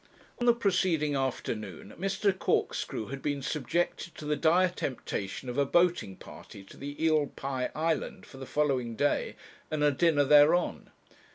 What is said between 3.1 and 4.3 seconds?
been subjected to